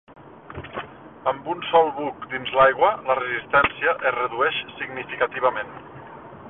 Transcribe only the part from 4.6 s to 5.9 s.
significativament.